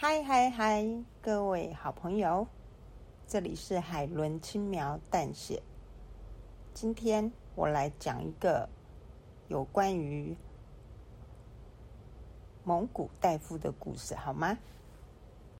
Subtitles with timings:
[0.00, 0.86] 嗨嗨嗨
[1.20, 2.46] 各位好朋友。
[3.26, 5.60] 这里是海伦轻描淡写。
[6.72, 8.68] 今天我来讲一个
[9.48, 10.36] 有关于
[12.62, 14.56] 蒙古大夫的故事好吗？